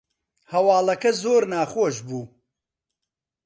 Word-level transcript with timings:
هەواڵەکە 0.51 1.11
زۆر 1.21 1.41
ناخۆش 1.51 1.95
بوو 2.07 2.23